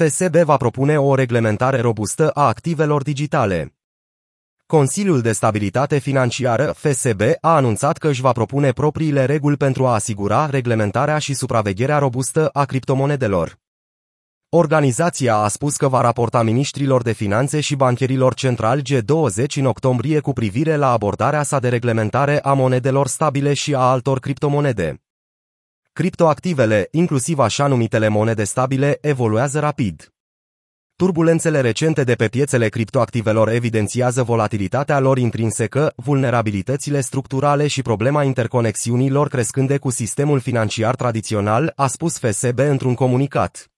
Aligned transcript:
FSB 0.00 0.36
va 0.36 0.56
propune 0.56 0.98
o 0.98 1.14
reglementare 1.14 1.80
robustă 1.80 2.30
a 2.30 2.46
activelor 2.46 3.02
digitale. 3.02 3.74
Consiliul 4.66 5.20
de 5.20 5.32
Stabilitate 5.32 5.98
Financiară, 5.98 6.72
FSB, 6.76 7.20
a 7.40 7.54
anunțat 7.54 7.98
că 7.98 8.08
își 8.08 8.20
va 8.20 8.32
propune 8.32 8.70
propriile 8.70 9.24
reguli 9.24 9.56
pentru 9.56 9.86
a 9.86 9.94
asigura 9.94 10.46
reglementarea 10.46 11.18
și 11.18 11.34
supravegherea 11.34 11.98
robustă 11.98 12.48
a 12.52 12.64
criptomonedelor. 12.64 13.58
Organizația 14.48 15.36
a 15.36 15.48
spus 15.48 15.76
că 15.76 15.88
va 15.88 16.00
raporta 16.00 16.42
ministrilor 16.42 17.02
de 17.02 17.12
finanțe 17.12 17.60
și 17.60 17.76
bancherilor 17.76 18.34
centrali 18.34 18.82
G20 18.82 19.54
în 19.54 19.64
octombrie 19.64 20.20
cu 20.20 20.32
privire 20.32 20.76
la 20.76 20.92
abordarea 20.92 21.42
sa 21.42 21.58
de 21.58 21.68
reglementare 21.68 22.40
a 22.40 22.52
monedelor 22.52 23.06
stabile 23.06 23.54
și 23.54 23.74
a 23.74 23.90
altor 23.90 24.18
criptomonede. 24.18 25.00
Criptoactivele, 25.92 26.88
inclusiv 26.90 27.38
așa 27.38 27.66
numitele 27.66 28.08
monede 28.08 28.44
stabile, 28.44 28.98
evoluează 29.00 29.58
rapid. 29.58 30.12
Turbulențele 30.96 31.60
recente 31.60 32.04
de 32.04 32.14
pe 32.14 32.28
piețele 32.28 32.68
criptoactivelor 32.68 33.48
evidențiază 33.48 34.22
volatilitatea 34.22 34.98
lor 34.98 35.18
intrinsecă, 35.18 35.92
vulnerabilitățile 35.96 37.00
structurale 37.00 37.66
și 37.66 37.82
problema 37.82 38.22
interconexiunilor 38.24 39.28
crescânde 39.28 39.78
cu 39.78 39.90
sistemul 39.90 40.40
financiar 40.40 40.94
tradițional, 40.94 41.72
a 41.76 41.86
spus 41.86 42.18
FSB 42.18 42.58
într-un 42.58 42.94
comunicat. 42.94 43.70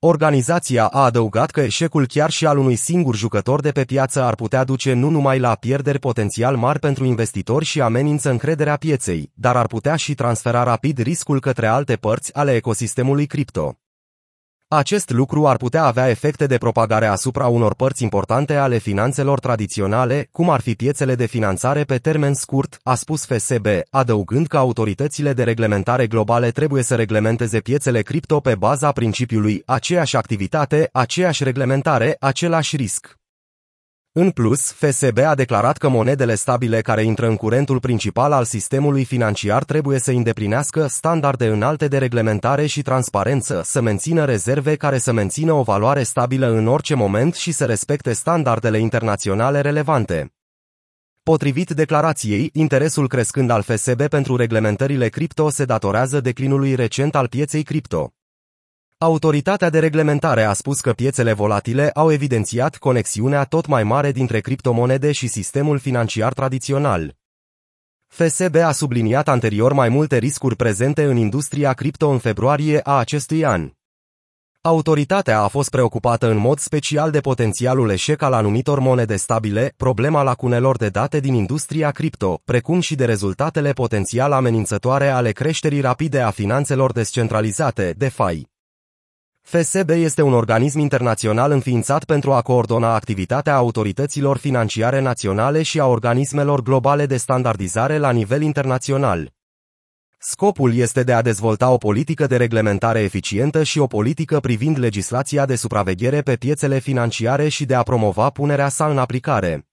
Organizația 0.00 0.86
a 0.86 1.04
adăugat 1.04 1.50
că 1.50 1.60
eșecul 1.60 2.06
chiar 2.06 2.30
și 2.30 2.46
al 2.46 2.58
unui 2.58 2.76
singur 2.76 3.16
jucător 3.16 3.60
de 3.60 3.70
pe 3.70 3.84
piață 3.84 4.22
ar 4.22 4.34
putea 4.34 4.64
duce 4.64 4.92
nu 4.92 5.08
numai 5.08 5.38
la 5.38 5.54
pierderi 5.54 5.98
potențial 5.98 6.56
mari 6.56 6.78
pentru 6.78 7.04
investitori 7.04 7.64
și 7.64 7.80
amenință 7.80 8.30
încrederea 8.30 8.76
pieței, 8.76 9.30
dar 9.34 9.56
ar 9.56 9.66
putea 9.66 9.96
și 9.96 10.14
transfera 10.14 10.62
rapid 10.62 10.98
riscul 10.98 11.40
către 11.40 11.66
alte 11.66 11.96
părți 11.96 12.34
ale 12.34 12.54
ecosistemului 12.54 13.26
cripto. 13.26 13.78
Acest 14.70 15.10
lucru 15.10 15.46
ar 15.46 15.56
putea 15.56 15.84
avea 15.84 16.08
efecte 16.08 16.46
de 16.46 16.58
propagare 16.58 17.06
asupra 17.06 17.46
unor 17.46 17.74
părți 17.74 18.02
importante 18.02 18.54
ale 18.54 18.78
finanțelor 18.78 19.40
tradiționale, 19.40 20.28
cum 20.32 20.50
ar 20.50 20.60
fi 20.60 20.74
piețele 20.74 21.14
de 21.14 21.26
finanțare 21.26 21.84
pe 21.84 21.96
termen 21.96 22.34
scurt, 22.34 22.80
a 22.82 22.94
spus 22.94 23.24
FSB, 23.26 23.66
adăugând 23.90 24.46
că 24.46 24.56
autoritățile 24.56 25.32
de 25.32 25.42
reglementare 25.42 26.06
globale 26.06 26.50
trebuie 26.50 26.82
să 26.82 26.94
reglementeze 26.94 27.60
piețele 27.60 28.02
cripto 28.02 28.40
pe 28.40 28.54
baza 28.54 28.92
principiului 28.92 29.62
aceeași 29.66 30.16
activitate, 30.16 30.88
aceeași 30.92 31.44
reglementare, 31.44 32.16
același 32.20 32.76
risc. 32.76 33.17
În 34.12 34.30
plus, 34.30 34.72
FSB 34.72 35.18
a 35.18 35.34
declarat 35.34 35.76
că 35.76 35.88
monedele 35.88 36.34
stabile 36.34 36.80
care 36.80 37.02
intră 37.02 37.26
în 37.26 37.36
curentul 37.36 37.80
principal 37.80 38.32
al 38.32 38.44
sistemului 38.44 39.04
financiar 39.04 39.64
trebuie 39.64 39.98
să 39.98 40.10
îndeplinească 40.10 40.86
standarde 40.86 41.46
înalte 41.46 41.88
de 41.88 41.98
reglementare 41.98 42.66
și 42.66 42.82
transparență, 42.82 43.62
să 43.64 43.80
mențină 43.80 44.24
rezerve 44.24 44.76
care 44.76 44.98
să 44.98 45.12
mențină 45.12 45.52
o 45.52 45.62
valoare 45.62 46.02
stabilă 46.02 46.46
în 46.46 46.66
orice 46.66 46.94
moment 46.94 47.34
și 47.34 47.52
să 47.52 47.64
respecte 47.64 48.12
standardele 48.12 48.78
internaționale 48.78 49.60
relevante. 49.60 50.32
Potrivit 51.22 51.70
declarației, 51.70 52.50
interesul 52.52 53.08
crescând 53.08 53.50
al 53.50 53.62
FSB 53.62 54.08
pentru 54.08 54.36
reglementările 54.36 55.08
cripto 55.08 55.50
se 55.50 55.64
datorează 55.64 56.20
declinului 56.20 56.74
recent 56.74 57.14
al 57.14 57.28
pieței 57.28 57.62
cripto. 57.62 58.12
Autoritatea 59.00 59.70
de 59.70 59.78
reglementare 59.78 60.42
a 60.42 60.52
spus 60.52 60.80
că 60.80 60.92
piețele 60.92 61.32
volatile 61.32 61.90
au 61.90 62.12
evidențiat 62.12 62.76
conexiunea 62.76 63.44
tot 63.44 63.66
mai 63.66 63.84
mare 63.84 64.12
dintre 64.12 64.40
criptomonede 64.40 65.12
și 65.12 65.26
sistemul 65.26 65.78
financiar 65.78 66.32
tradițional. 66.32 67.16
FSB 68.06 68.54
a 68.54 68.72
subliniat 68.72 69.28
anterior 69.28 69.72
mai 69.72 69.88
multe 69.88 70.18
riscuri 70.18 70.56
prezente 70.56 71.04
în 71.04 71.16
industria 71.16 71.72
cripto 71.72 72.08
în 72.08 72.18
februarie 72.18 72.80
a 72.82 72.98
acestui 72.98 73.44
an. 73.44 73.70
Autoritatea 74.60 75.40
a 75.40 75.48
fost 75.48 75.70
preocupată 75.70 76.30
în 76.30 76.36
mod 76.36 76.58
special 76.58 77.10
de 77.10 77.20
potențialul 77.20 77.90
eșec 77.90 78.22
al 78.22 78.32
anumitor 78.32 78.78
monede 78.78 79.16
stabile, 79.16 79.74
problema 79.76 80.22
lacunelor 80.22 80.76
de 80.76 80.88
date 80.88 81.20
din 81.20 81.34
industria 81.34 81.90
cripto, 81.90 82.40
precum 82.44 82.80
și 82.80 82.94
de 82.94 83.04
rezultatele 83.04 83.72
potențial 83.72 84.32
amenințătoare 84.32 85.08
ale 85.08 85.32
creșterii 85.32 85.80
rapide 85.80 86.20
a 86.20 86.30
finanțelor 86.30 86.92
descentralizate, 86.92 87.94
DeFi. 87.96 88.56
FSB 89.50 89.90
este 89.90 90.22
un 90.22 90.32
organism 90.32 90.78
internațional 90.78 91.50
înființat 91.50 92.04
pentru 92.04 92.32
a 92.32 92.42
coordona 92.42 92.94
activitatea 92.94 93.54
autorităților 93.54 94.36
financiare 94.36 95.00
naționale 95.00 95.62
și 95.62 95.80
a 95.80 95.86
organismelor 95.86 96.62
globale 96.62 97.06
de 97.06 97.16
standardizare 97.16 97.98
la 97.98 98.10
nivel 98.10 98.42
internațional. 98.42 99.32
Scopul 100.18 100.74
este 100.74 101.02
de 101.02 101.12
a 101.12 101.22
dezvolta 101.22 101.70
o 101.70 101.76
politică 101.76 102.26
de 102.26 102.36
reglementare 102.36 103.00
eficientă 103.00 103.62
și 103.62 103.78
o 103.78 103.86
politică 103.86 104.40
privind 104.40 104.78
legislația 104.78 105.46
de 105.46 105.56
supraveghere 105.56 106.20
pe 106.20 106.36
piețele 106.36 106.78
financiare 106.78 107.48
și 107.48 107.64
de 107.64 107.74
a 107.74 107.82
promova 107.82 108.30
punerea 108.30 108.68
sa 108.68 108.86
în 108.86 108.98
aplicare. 108.98 109.67